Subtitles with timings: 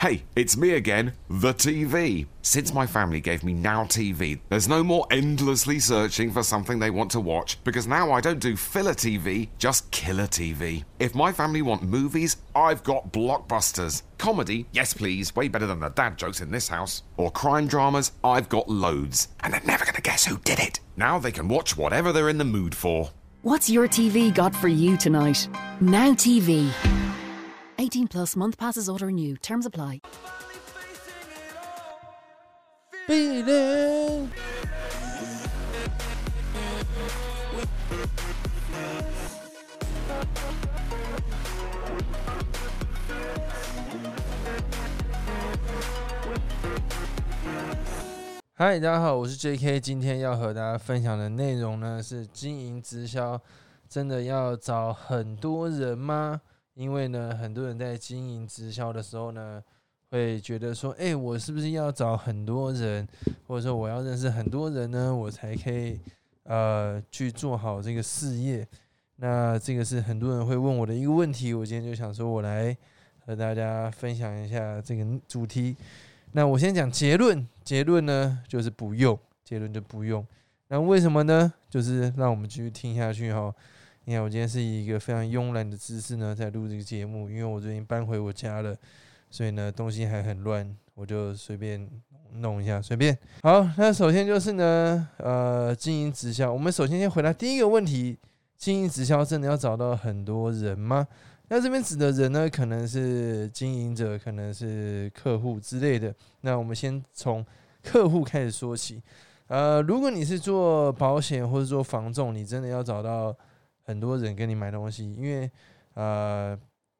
[0.00, 2.28] Hey, it's me again, the TV.
[2.42, 6.88] Since my family gave me Now TV, there's no more endlessly searching for something they
[6.88, 10.84] want to watch because now I don't do filler TV, just killer TV.
[11.00, 14.02] If my family want movies, I've got blockbusters.
[14.18, 17.02] Comedy, yes please, way better than the dad jokes in this house.
[17.16, 19.26] Or crime dramas, I've got loads.
[19.40, 20.78] And they're never gonna guess who did it.
[20.96, 23.10] Now they can watch whatever they're in the mood for.
[23.42, 25.48] What's your TV got for you tonight?
[25.80, 26.72] Now TV.
[27.80, 29.36] 18 plus month passes auto renew.
[29.36, 30.00] Terms apply.
[33.06, 34.28] Beating.
[48.54, 49.78] 嗨，大家好，我是 J.K。
[49.78, 53.40] 今天要和大家分享的内容呢是经营直销，
[53.88, 56.40] 真的要找很多人吗？
[56.78, 59.60] 因为呢，很多人在经营直销的时候呢，
[60.10, 63.04] 会觉得说，哎，我是不是要找很多人，
[63.48, 65.98] 或者说我要认识很多人呢，我才可以
[66.44, 68.64] 呃去做好这个事业？
[69.16, 71.52] 那这个是很多人会问我的一个问题。
[71.52, 72.76] 我今天就想说，我来
[73.26, 75.76] 和大家分享一下这个主题。
[76.30, 80.24] 那我先讲结论，结论呢就是不用，结论就不用。
[80.68, 81.52] 那为什么呢？
[81.68, 83.52] 就是让我们继续听下去哈。
[84.08, 88.74] 你看，我今天是以一个非常慵懒的姿势呢在录这个节目，因为我最近搬回我家了，
[89.28, 91.86] 所以呢东西还很乱，我就随便
[92.32, 93.14] 弄一下，随便。
[93.42, 98.16] 好，那首先就是呢，呃，经营直销，我们首先先回答第一个问题：
[98.56, 101.06] 经营直销真的要找到很多人吗？
[101.48, 106.14] 那这边指的人呢，可能是经营者，可能是客户之类的。
[106.40, 107.44] 那我们先从
[107.82, 109.02] 客户开始说起。
[109.48, 113.36] 呃，如果你是做保险或者做房仲，你真的要找到
[113.88, 115.50] 很多人跟你买东西，因为
[115.94, 116.56] 呃，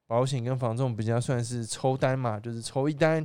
[0.07, 3.25] 保险跟房仲比较算是抽单嘛，就是抽一单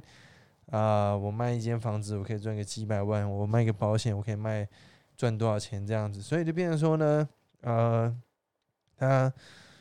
[0.67, 4.67] 啊，我卖一间房子，我可以赚个几百万；我卖个保险，我可以卖
[5.15, 6.21] 赚多少钱这样子。
[6.21, 7.29] 所以就变成说呢，
[7.61, 8.13] 呃，
[8.97, 9.33] 他。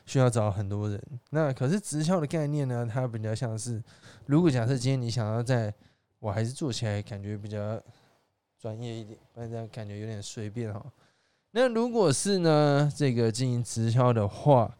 [0.04, 1.00] 需要找很多人，
[1.30, 2.84] 那可是直销的概念呢？
[2.84, 3.80] 它比较像是，
[4.26, 5.72] 如果假设今天你想要在，
[6.18, 7.80] 我还是做起来感觉比较
[8.58, 10.84] 专业一点，不然这样感觉有点随便哈。
[11.54, 14.74] 那如果是呢，这个经营直销的话，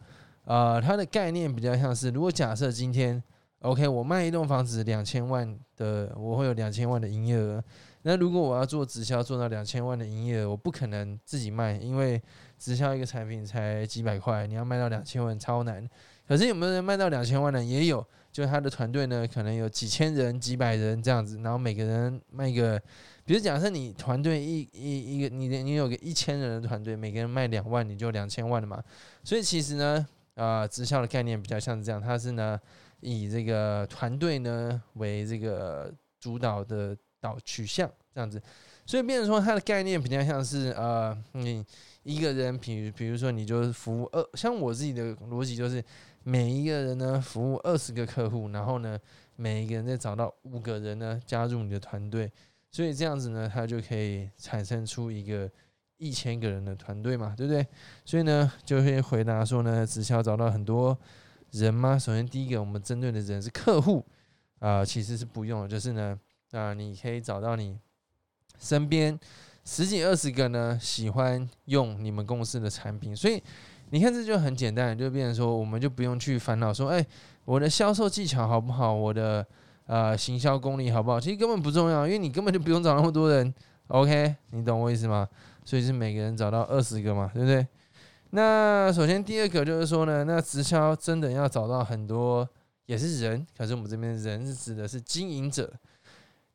[0.47, 3.23] 啊，它的概念比较像是，如果假设今天
[3.61, 7.63] ，OK，我卖一栋房子两千万的，我会有两千万的营业额。
[8.05, 12.21] 那如果我要做直销做到两千万的营业额，我不可能自己卖，因为
[12.59, 15.87] 直销一个产品才几百块，你要卖到两千万超难。
[16.27, 17.63] 可是有没有人卖到两千万呢？
[17.63, 22.81] 也有，就他的团队呢，可能有几千人、几百人这样子，然后每个人卖个，
[23.25, 28.83] 比如假设你团队一一一个，你的你有个一千人的团队，每个人卖两万，你就两千万了嘛。
[29.25, 32.61] 所以其实呢，啊，直销的概念比较像是这样，它是呢
[33.01, 36.97] 以这个团队呢为这个主导的。
[37.23, 38.43] 导取向这样子，
[38.85, 41.65] 所以变成说它的概念比较像是呃，你
[42.03, 45.81] 一个人，比如比如说你就是服务二，像我自己的逻辑就是
[46.25, 48.99] 每一个人呢服务二十个客户，然后呢
[49.37, 52.29] 每一个人再找到五个人呢加入你的团队，
[52.73, 55.49] 所以这样子呢它就可以产生出一个
[55.99, 57.65] 一千个人的团队嘛，对不对？
[58.05, 60.99] 所以呢就会回答说呢，只需要找到很多
[61.53, 61.97] 人吗？
[61.97, 64.05] 首先第一个我们针对的人是客户
[64.59, 66.19] 啊，其实是不用的，就是呢。
[66.53, 67.79] 啊你可以找到你
[68.59, 69.19] 身边
[69.65, 73.43] 十几二十个呢，喜欢用你们公司的产品，所以
[73.89, 77.07] 你看这就很简单，就变成说，我们就不用去烦恼说，哎，
[77.47, 79.47] 我的销售技巧好不好，我的
[79.87, 83.53] 呃行销功力好不好，其实根本不重要，因为你根本就不用找那么多人
[83.89, 85.29] ，OK，你懂我意思吗？
[85.65, 87.67] 所以是每个人找到二十个嘛，对不对？
[88.31, 92.49] 那首先第二个就是说呢，那直销真的要找到很多
[92.87, 95.73] 也是人，可是我们这边人是指的是经营者。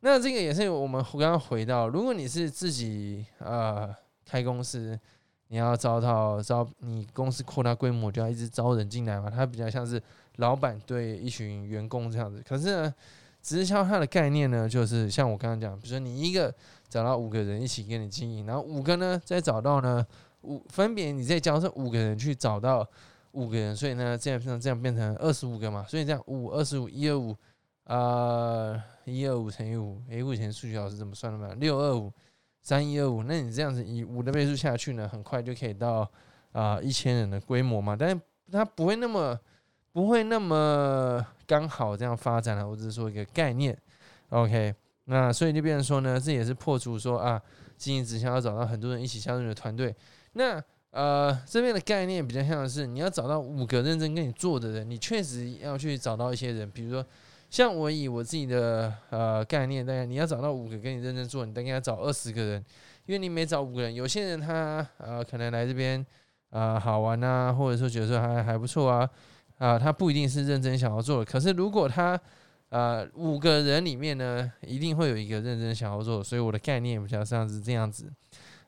[0.00, 4.98] 那这个也是我们刚刚回到，如果你是自己呃开公司，
[5.48, 9.28] 你要招到招你公司扩大规模，就要一直招人进来嘛。
[9.28, 10.00] 它比较像是
[10.36, 12.42] 老板对一群员工这样子。
[12.46, 12.94] 可是呢，
[13.42, 16.54] 直销它的概念呢，就是像我刚刚讲，比如说你一个
[16.88, 20.06] 找到五个人一起跟你经营，然后五个呢再找到呢
[20.42, 22.86] 五分别你再教这五个人去找到
[23.32, 25.84] 五个人，所以呢这样这样这样变成二十五个嘛。
[25.88, 27.36] 所以这样五二十五一二五。
[27.88, 31.54] 啊，一二五乘以五，诶，我以前数学老师怎么算的嘛？
[31.54, 32.12] 六二五
[32.68, 36.06] 三一二五，那你这样子以五的倍数下去呢，很快就可以到
[36.52, 37.96] 啊一千人的规模嘛。
[37.98, 38.20] 但是
[38.52, 39.40] 它不会那么
[39.90, 43.74] 不会那么刚好这样发展了，我只是说一个概念。
[44.28, 44.74] OK，
[45.06, 47.40] 那所以就变成说呢，这也是破除说啊，
[47.78, 49.96] 经营直销要找到很多人一起加入的团队。
[50.34, 57.02] 那呃这边的概念比较像是你要找到五个认真跟你做的人，你确实要去找到一些人，比如说。
[57.50, 62.64] 像我以我自己的呃概念，大概你要找到五个跟你认真做，你大概要找二十个人，
[63.06, 66.04] 因为你每找五个人，有些人他呃可能来这边
[66.50, 69.08] 啊好玩啊，或者说觉得说还还不错啊
[69.56, 71.24] 啊，他不一定是认真想要做的。
[71.24, 72.20] 可是如果他
[72.68, 78.12] 呃五个人里面呢，一定会有一个认真想要做，所以我的概念比较像是这样子。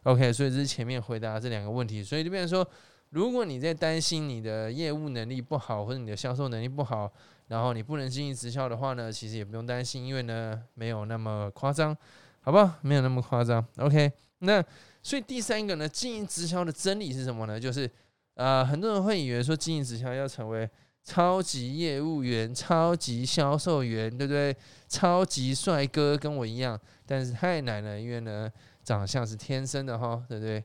[0.04, 2.66] OK，所以这是前面回答这两个问题，所以就变成说，
[3.10, 7.12] 如果你在担心你的业务能力不好，或者你的销售能力不好，
[7.50, 11.94] 然后你不能经营直销的话呢，其实也不用担心，因为呢没有那么夸张，
[12.40, 12.76] 好不好？
[12.80, 13.62] 没有那么夸张。
[13.76, 14.64] OK，那
[15.02, 17.58] 所以第三个呢，经营直销的真理是什么呢？
[17.58, 17.90] 就是
[18.34, 20.70] 呃，很多人会以为说经营直销要成为
[21.02, 24.56] 超级业务员、超级销售员，对不对？
[24.88, 28.50] 超级帅哥跟我一样，但是太难了，因为呢。
[28.82, 30.64] 长相是天生的哈，对不对？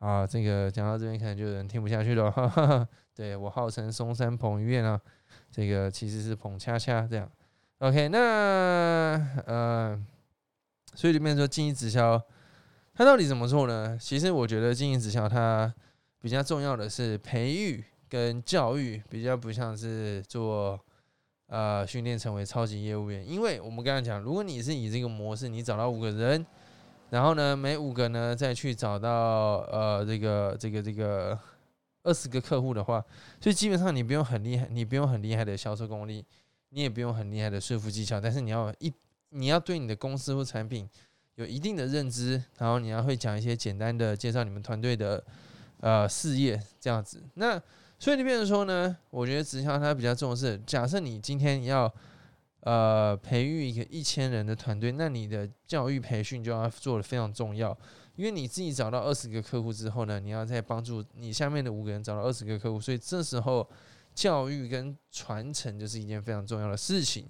[0.00, 2.30] 啊，这个讲到这边可能就有人听不下去了。
[2.30, 4.98] 哈哈对我号称松山彭于晏啊，
[5.50, 7.30] 这个其实是彭恰恰这样。
[7.80, 8.18] OK，那
[9.46, 10.02] 呃，
[10.94, 12.18] 所以里面说经营直销，
[12.94, 13.98] 它到底怎么做呢？
[14.00, 15.72] 其实我觉得经营直销它
[16.18, 20.80] 比较重要的是培育跟教育，比较不像是做
[21.48, 23.28] 呃训练成为超级业务员。
[23.28, 26.46] 因为我们刚才讲，如果你是以这个模式，你找到五个人。
[27.10, 31.38] 然后呢，每五个呢再去找到呃这个这个这个
[32.04, 33.04] 二十个客户的话，
[33.40, 36.24] 所以基本上你不用很厉害，你不用很厉害的销售功力，
[36.68, 38.92] 你也不用很厉害的说服技巧，但是你要一
[39.30, 40.88] 你要对你的公司或产品
[41.34, 45.22] 有一定的认知，然后你要会讲一些简单的介绍你们团队的
[45.80, 47.22] 呃事业这样子。
[47.34, 47.60] 那
[47.98, 51.92] 所以你变成说呢，我觉得直销它比较重视，假设你今天要。
[52.60, 57.74] 呃，培育一个一千人的团队，那你的教育培训就要做的非常重要，
[58.16, 63.66] 因为你自己找到二十个客户之后呢，你要再帮助你下面的五个人找到二十个客户，所以这时候
[64.14, 67.26] 教育跟传承就是一件非常重要的事情。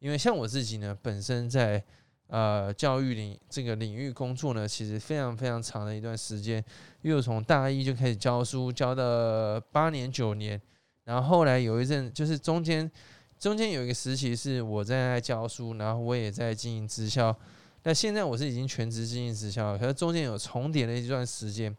[0.00, 1.82] 因为像我自己呢，本身在
[2.26, 6.62] 呃教育领这个领域工作呢，其实非常非常长的一段时间，
[7.00, 10.60] 因为从大一就开始教书，教了八年九年，
[11.04, 12.90] 然后后来有一阵就是中间。
[13.44, 17.38] 中间有一个时期是我在教书，然后我也在经营直销。
[17.82, 21.76] 那现在我是已经全职经营直销，可是中间有重叠的一段时间。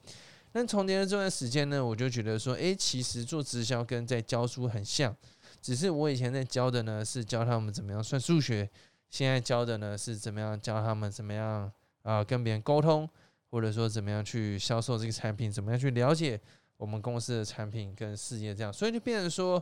[0.51, 5.17] 那重叠的这段时间呢，我就觉得说，诶，其实做直销跟在教书很像，
[5.59, 8.69] 只是我以前在教的呢是教他们怎么样算数学，
[9.09, 11.71] 现在教的呢是怎么样教他们怎么样
[12.03, 13.09] 啊跟别人沟通，
[13.49, 16.39] 或者说怎么样去销售这个产品，怎么样去了解
[16.77, 19.59] 我们公司的产品跟事业这样，所以就变成说。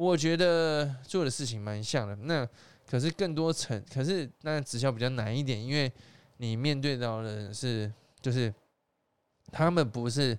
[0.00, 2.48] 我觉得做的事情蛮像的，那
[2.88, 5.92] 可是更多层，可是那直销比较难一点，因为
[6.38, 8.50] 你面对到的是，就是
[9.52, 10.36] 他们不是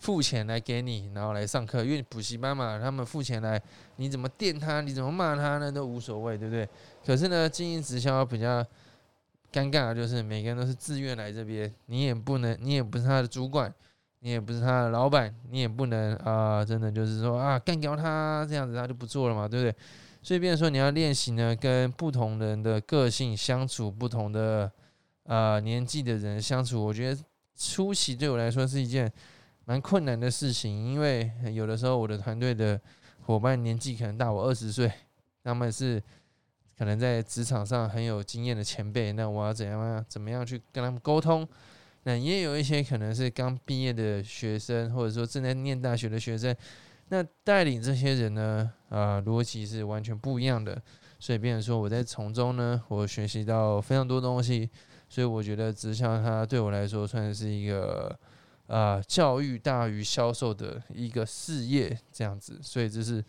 [0.00, 3.62] 付钱来给你，然后来上课，因为补习班嘛，他们付钱来，
[3.98, 6.68] 你怎么电他，你怎么骂他呢，都无所谓，对不对？
[7.06, 8.66] 可是呢，经营直销比较
[9.52, 13.72] 尴尬就是每个人都是自愿来这边，你也不能，你也不是他的主管。
[14.24, 19.76] 你也不是他的老板，你也不能啊，真的就是说啊，干掉他这样子，他就不做了嘛，对不对？
[20.22, 24.72] 所以，变说你要练习呢，跟不同人的个性相处，不同的
[25.24, 27.22] 呃年纪的人相处，我觉得
[27.54, 29.12] 初期对我来说是一件
[29.66, 32.80] 蛮困难的事情，因为有的时候我的团队的
[33.26, 34.90] 伙伴年纪可能大我二十岁，
[35.42, 36.02] 他们是
[36.78, 41.46] 可能在职场上很有经验的前辈，那我要怎样怎么样去跟他们沟通？
[42.04, 46.54] 那也有一些可能是刚毕业的学生，或者说正在念大学的学生，
[47.08, 50.80] 那带领这些人呢，啊，逻辑是完全不一样的。
[51.18, 54.68] 所以，变成说我在从中呢，我学习到非常多东西。
[55.08, 58.14] 所以，我觉得直销它对我来说算是一个
[58.66, 62.58] 啊，教育大于销售的一个事业这样子。
[62.60, 63.24] 所以，这是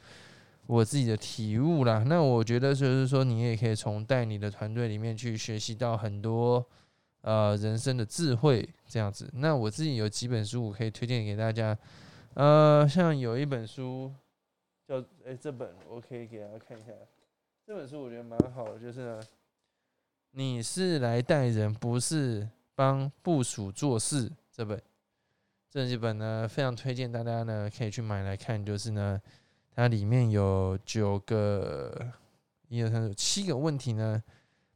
[0.67, 2.03] 我自己的体悟啦。
[2.05, 6.65] 那我觉得就是说，你也可以从带你的团队里面去学习到很多。
[7.25, 9.27] 呃，人生的智慧这样子。
[9.34, 11.75] 那我自己有几本书，我可以推荐给大家。
[12.36, 14.13] 呃，像有一本书
[14.88, 15.03] 叫……
[15.25, 16.91] 哎，这本我可以给大家看一下。
[17.65, 19.20] 这本书我觉得蛮好的，就是呢
[20.34, 24.32] 你是来带人，不是帮部署做事。
[24.51, 24.79] 这本
[25.72, 28.63] 这几本呢，非常推荐大家呢可以去买来看。
[28.63, 29.20] 就是呢，
[29.74, 32.08] 它里面有九个，
[32.67, 34.24] 一二三四七个问题呢。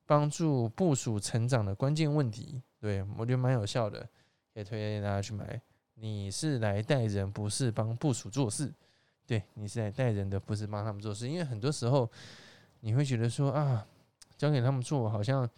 [0.10, 4.10] 帮助部署成长的关键问题，对我觉得蛮有效的，
[4.54, 5.62] 也推荐大家去买。
[5.94, 8.74] 你是来带人，不是帮部署做事。
[9.28, 11.30] 对，你是来带人的，不是帮他们做事。
[11.30, 12.10] 因为很多时候
[12.80, 13.86] 你会觉得说啊，
[14.36, 15.50] 交给他们做好像有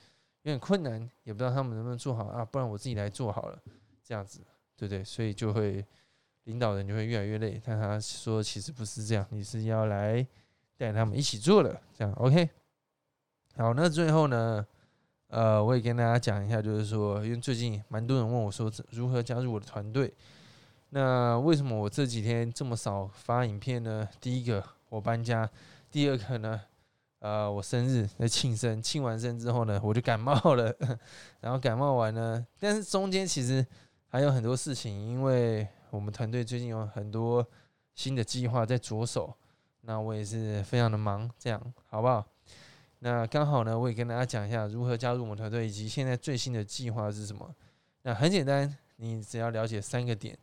[0.41, 3.57] 点困难，也不知道他们能不能做好啊，不然我自己来做好了，
[4.03, 4.41] 这样子，
[4.75, 5.01] 对不对？
[5.01, 5.85] 所以就会
[6.43, 7.61] 领导人就会越来越累。
[7.63, 10.27] 但他说其实不是这样，你是要来
[10.75, 12.49] 带他们一起做的，这样 OK。
[13.57, 14.65] 好，那最后呢，
[15.27, 20.13] 呃，我也跟大家讲一下，就是说，因为最近蛮多人问我说如何加入我的团队。
[20.89, 24.07] 那为什么我这几天这么少发影片呢？
[24.19, 25.49] 第一个我搬家，
[25.91, 26.61] 第二个呢，
[27.19, 30.73] 呃，我生日在庆生，庆完生之后呢，我就感冒了，
[31.41, 33.65] 然后感冒完呢，但是中间其实
[34.07, 37.45] 还有很多事情，因为我们团队最近有很多
[37.95, 39.33] 新的计划在着手，
[39.81, 42.25] 那我也是非常的忙，这样好不好？
[43.03, 47.51] 那刚好呢，我也跟大家讲一下如何加入我们团队，以及现在最新的计划是什么。
[48.03, 50.37] 那很简单，你只要了解三个点。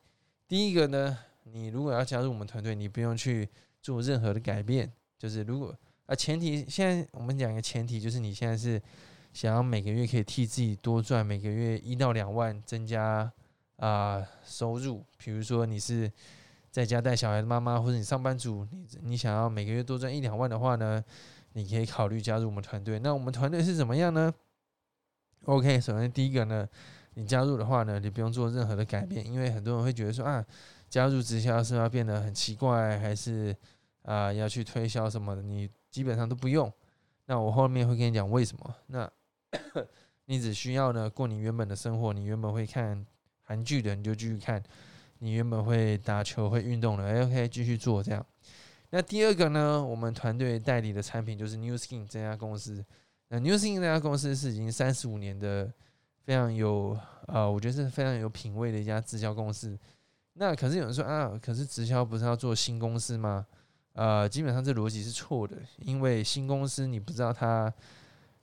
[0.49, 3.49] 第一个呢，你如果要加入我们团队，你不用去
[3.81, 4.93] 做任何的改变。
[5.17, 5.73] 就是如果
[6.07, 8.83] 啊，前提现在我们讲一个前提，就是你现在是
[9.33, 13.33] 想要每个月可以替自己多赚每个月一到两万，增加
[13.77, 15.05] 啊收入。
[15.17, 16.11] 比如说你是
[16.73, 21.05] 在家带小孩的妈妈，或者你上班族，你你想要每个月多赚一两万的话呢，
[21.52, 22.99] 你可以考虑加入我们团队。
[22.99, 24.33] 那我们团队是怎么样呢
[25.45, 26.69] ？OK，首先第一个呢。
[27.14, 30.45] 你加入的话呢，你不用做任何的改变，因为很多人会觉得说啊，
[30.88, 33.52] 加入直销是要变得很奇怪，还是
[34.02, 35.43] 啊要去推销什么的？
[35.43, 36.73] 你基本上都不用。
[37.26, 38.76] 那我后面会跟你讲为什么。
[38.87, 39.11] 那
[40.26, 43.05] 你只需要呢过你原本的生活，你原本会看
[43.43, 44.61] 韩剧的，你就继续看；
[45.19, 48.25] 你原本会打球、会运动的，OK，继续做这样。
[48.90, 52.85] 那第二个呢，我们团队代理的产品就是 New Skin 这家公司。
[53.28, 55.73] 那 New Skin 这家公司是已经三十五年的。
[56.25, 59.78] 非常有呃，我觉得是非常有品位的一家直销公司。
[60.35, 63.47] 那可是有人说啊，可是直销不是要做新公司吗？
[63.95, 67.73] 呃，基本上这逻辑是错的，因为新公司你不知道它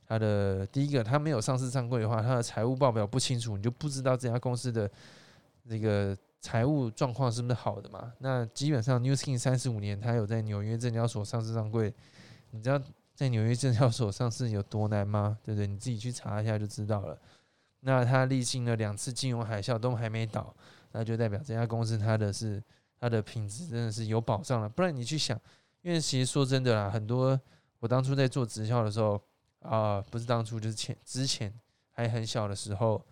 [0.07, 4.89] 它的第一个，它没有上市上柜的话，它的财务报表不清楚，你就不知道这家公司的
[5.69, 8.13] 这个财务状况是不是好的嘛？
[8.19, 11.91] 那基本上 New Skin 三十五年，它有在纽约证交所上市上柜，
[12.51, 12.79] 你知道
[13.15, 15.39] 在纽约证交所上市有多难吗？
[15.43, 15.65] 对不对？
[15.65, 17.17] 你自己去查一下就知道了。
[17.79, 20.55] 那它历经了两次金融海啸都还没倒，
[20.91, 22.61] 那就代表这家公司它的是
[22.99, 24.69] 它的品质真的是有保障了。
[24.69, 25.35] 不然你去想，
[25.81, 27.39] 因为其实说真的啦，很多
[27.79, 29.19] 我当初在做直销的时候
[29.61, 31.51] 啊，不是当初就是前之前
[31.89, 33.03] 还很小的时候，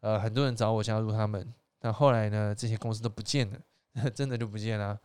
[0.00, 1.46] 呃，很多人找我加入他们，
[1.80, 4.96] 但后来呢，这些公司都不见了， 真的就不见了。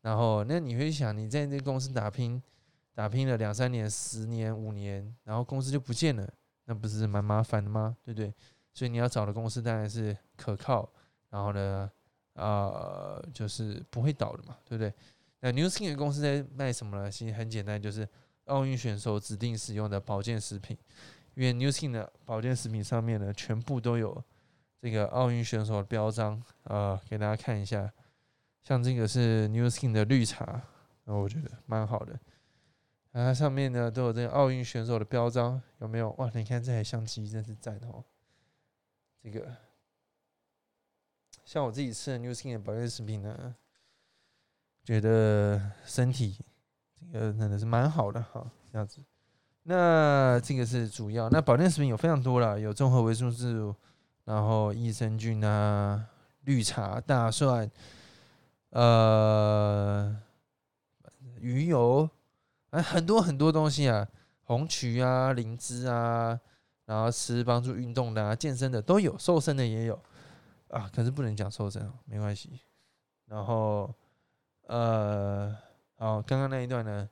[0.00, 2.42] 然后那你会想，你在这公司打拼
[2.94, 6.28] 打拼了两三年、十年、五年，然后公司就不见了。
[6.64, 7.96] 那不是蛮麻烦的吗？
[8.02, 8.34] 对不对？
[8.72, 10.88] 所以你要找的公司当然是可靠，
[11.30, 11.90] 然后呢，
[12.34, 14.92] 呃，就是不会倒的嘛，对不对？
[15.40, 17.10] 那 New Skin 的公司在卖什么呢？
[17.10, 18.08] 其实很简单，就是
[18.46, 20.76] 奥运选手指定使用的保健食品。
[21.34, 24.24] 因为 New Skin 的保健食品上面呢，全部都有
[24.86, 27.92] 这个奥运选手的标章啊，给大家看一下。
[28.62, 30.62] 像这个是 New Skin 的绿茶，
[31.02, 32.16] 那我觉得蛮好的。
[33.10, 36.10] 它上面呢都有这个奥运选手的标章，有没有？
[36.18, 38.04] 哇，你看这台相机真是赞哦！
[39.20, 39.56] 这个
[41.44, 43.56] 像我自己吃的 New Skin 的保健食品呢，
[44.84, 46.38] 觉得身体
[47.12, 49.02] 这个真的是蛮好的哈，这样子。
[49.64, 53.74] 那这个是主要，那保健食品有非常多了，有综合维生素，
[54.26, 56.04] 然后益生菌啊，
[56.42, 57.70] 绿茶、大蒜，
[58.68, 60.14] 呃，
[61.40, 62.08] 鱼油。
[62.72, 64.06] 很多很多东西啊，
[64.42, 66.38] 红曲啊、灵芝啊，
[66.84, 69.98] 然后吃帮助运动的、啊、健身的都有，瘦身的也有
[70.68, 70.90] 啊。
[70.94, 72.60] 可是不能讲瘦身，没关系。
[73.26, 73.90] 然后
[74.66, 75.56] 呃，
[75.96, 77.08] 好，刚刚那一段呢，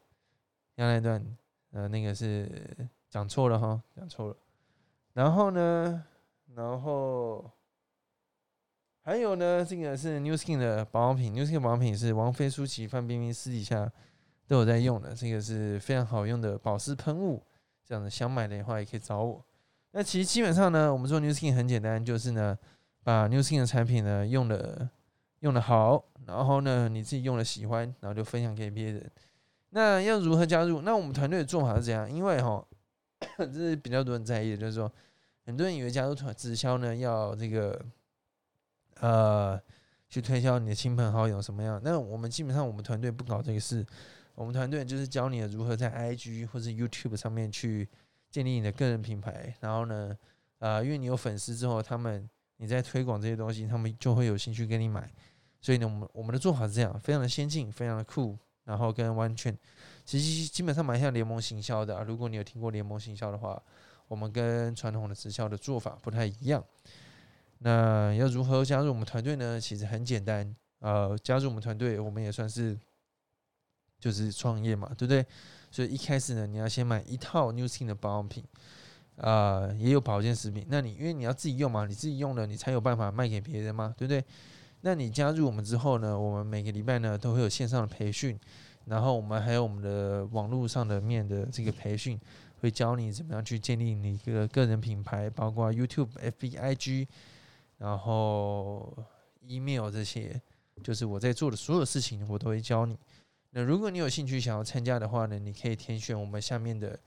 [0.76, 1.36] 刚刚那一段
[1.70, 4.36] 呃，那个是讲错了哈，讲错了。
[5.14, 6.04] 然后呢，
[6.54, 7.50] 然后
[9.02, 13.90] 还有呢，这个是 New Skin 的保养品，New Skin 保养品是王菲、舒淇、范冰冰私底下。
[14.46, 17.42] 都有在用的，这个是非常好用的保湿喷雾。
[17.82, 19.42] 这样的想买的话，也可以找我。
[19.92, 22.58] 那其实基本上呢，我们做 New Skin 很简单，就是呢，
[23.02, 24.86] 把 New Skin 的产品呢用的
[25.40, 29.10] 用的好，然后呢你自己用了喜欢，然后就分享给别人。
[29.70, 30.82] 那要如何加入？
[30.82, 32.10] 那我们团队的做法是怎样？
[32.12, 32.62] 因为哈，
[33.38, 34.92] 这是比较多人在意的，就是说，
[35.44, 37.84] 很多人以为加入团直销呢要这个
[39.00, 39.60] 呃
[40.08, 41.80] 去推销你的亲朋好友什么样？
[41.84, 43.84] 那我们基本上我们团队不搞这个事。
[44.34, 47.88] 我们团队就是教你如何在 IG 或者 YouTube 上面去
[48.30, 50.16] 建立你的个人品牌，然后呢，
[50.58, 55.08] 呃，因为你有粉丝之后，他们你在推广这些东西，他们就会有兴趣跟你买。
[55.60, 59.56] 所以呢，我们我们的做法是这样，非常的先进，非常的酷，然后跟完全
[60.04, 62.02] 其实基本上蛮像联盟行销的。
[62.02, 63.62] 如果你有听过联盟行销的话，
[64.08, 66.64] 我们跟传统的直销的做法不太一样。
[67.58, 69.60] 那要如何加入我们团队呢？
[69.60, 72.78] 其实很简单，呃，加入我们团队，我们也算是。
[74.00, 75.24] 就是创业嘛，对不对？
[75.70, 78.44] 所以一开始呢，你要先买一套 New Skin 的保养品，
[79.16, 80.66] 啊，也有保健食品。
[80.68, 84.22] 那你因为你要自己用嘛，你自己用了，你才有办法卖给别人嘛，对不对？
[84.82, 88.38] 那你加入我们之后呢，我们每个礼拜呢都会有线上的培训，
[88.84, 92.20] 然后我们还有我们的网络上的面的这个培训，
[92.60, 97.06] 会教你怎么样去建立你一个个人品牌，包括 YouTube、FBIG，
[97.78, 98.96] 然后
[99.42, 100.40] email 这些，
[100.82, 102.98] 就是我在做的所有事情，我都会教你。
[103.50, 106.98] 那如果你有兴趣想要参加的话呢，你可以填选我们下面的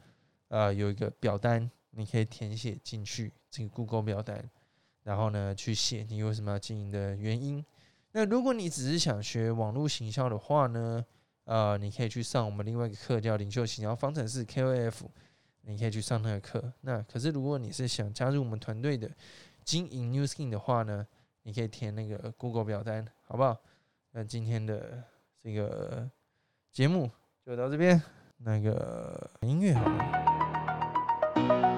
[0.48, 4.50] 呃有一个表单，你可以填写进去这个 Google 表单。
[5.04, 7.64] 然后呢，去写你为什么要经营的原因。
[8.12, 11.06] 那如果你只是想学网络行销的话呢，
[11.46, 14.94] 呃，你可以去上我们另外一个课，叫领袖行销方程式 KOF，
[15.68, 16.74] 你可以去上那个课。
[16.82, 19.12] 那可是如果你是想加入我们团队的
[19.66, 21.06] 经营 New Skin 的话呢，
[21.44, 23.58] 你可以填那个 Google 表单，好不好？
[24.12, 25.04] 那今天的
[25.44, 26.10] 这个
[26.72, 27.12] 节目
[27.46, 28.02] 就到这边，
[28.38, 31.77] 那个音乐好了。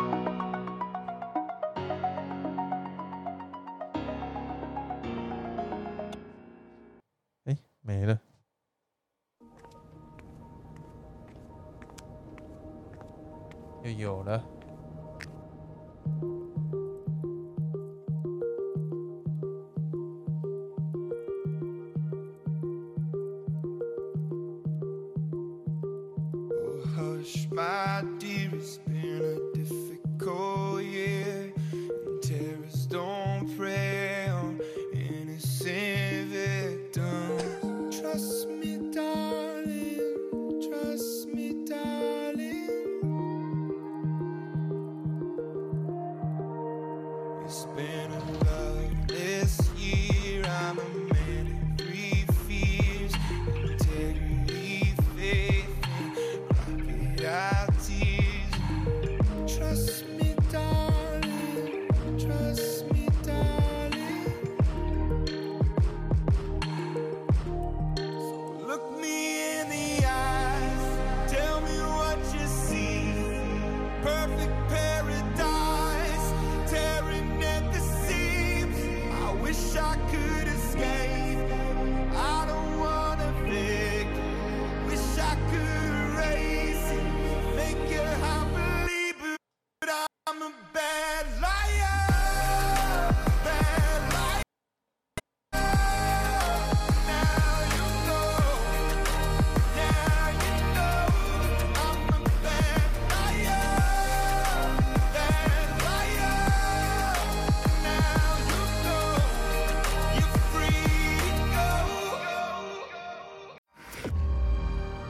[27.35, 28.49] much, my dear.
[28.53, 31.38] It's been a difficult year.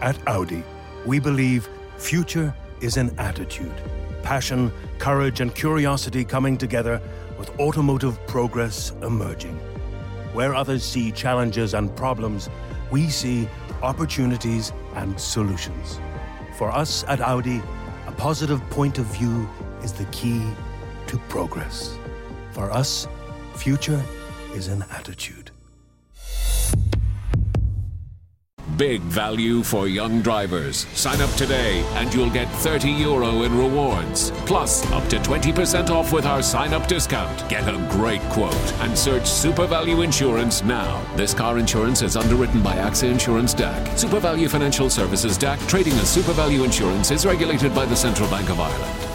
[0.10, 0.64] At Audi,
[1.06, 3.80] we believe future is an attitude.
[4.24, 7.00] Passion, courage, and curiosity coming together
[7.38, 9.56] with automotive progress emerging.
[10.34, 12.50] Where others see challenges and problems,
[12.90, 13.48] we see
[13.84, 16.00] opportunities and solutions.
[16.58, 17.62] For us at Audi,
[18.08, 19.48] a positive point of view
[19.84, 20.42] is the key
[21.06, 21.96] to progress.
[22.54, 23.08] For us,
[23.54, 24.04] future
[24.56, 25.49] is an attitude.
[28.80, 30.88] Big value for young drivers.
[30.94, 34.32] Sign up today and you'll get 30 euro in rewards.
[34.46, 37.48] Plus, up to 20% off with our sign up discount.
[37.50, 41.04] Get a great quote and search Super Value Insurance now.
[41.18, 44.00] This car insurance is underwritten by AXA Insurance DAC.
[44.00, 48.30] Super Value Financial Services DAC, trading as Super Value Insurance, is regulated by the Central
[48.30, 49.09] Bank of Ireland.